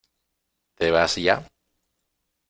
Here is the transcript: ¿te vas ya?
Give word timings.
¿te 0.79 0.89
vas 0.89 1.15
ya? 1.17 1.47